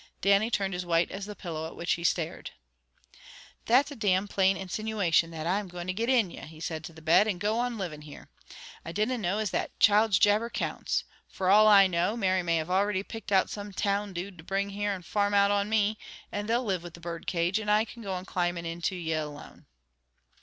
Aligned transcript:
Dannie 0.23 0.49
turned 0.49 0.73
as 0.73 0.83
white 0.83 1.11
as 1.11 1.27
the 1.27 1.35
pillow 1.35 1.67
at 1.67 1.75
which 1.75 1.91
he 1.93 2.03
stared. 2.03 2.49
"That's 3.67 3.91
a 3.91 3.95
damn 3.95 4.27
plain 4.27 4.57
insinuation 4.57 5.29
that 5.29 5.45
I'm 5.45 5.69
to 5.69 5.93
get 5.93 6.09
into 6.09 6.37
ye," 6.37 6.41
he 6.47 6.59
said 6.59 6.83
to 6.85 6.91
the 6.93 7.03
bed, 7.03 7.27
"and 7.27 7.39
go 7.39 7.59
on 7.59 7.77
living 7.77 8.01
here. 8.01 8.27
I 8.83 8.93
dinna 8.93 9.19
know 9.19 9.37
as 9.37 9.51
that 9.51 9.79
child's 9.79 10.17
jabber 10.17 10.49
counts. 10.49 11.03
For 11.27 11.51
all 11.51 11.67
I 11.67 11.85
know, 11.85 12.17
Mary 12.17 12.41
may 12.41 12.63
already 12.63 13.01
have 13.01 13.09
picked 13.09 13.31
out 13.31 13.51
some 13.51 13.73
town 13.73 14.11
dude 14.13 14.39
to 14.39 14.43
bring 14.43 14.71
here 14.71 14.91
and 14.91 15.05
farm 15.05 15.35
out 15.35 15.51
on 15.51 15.69
me, 15.69 15.99
and 16.31 16.49
they'll 16.49 16.63
live 16.63 16.81
with 16.81 16.95
the 16.95 16.99
bird 16.99 17.27
cage, 17.27 17.59
and 17.59 17.69
I 17.69 17.85
can 17.85 18.01
go 18.01 18.13
on 18.13 18.25
climbin' 18.25 18.65
into 18.65 18.95
ye 18.95 19.13
alone." 19.13 19.67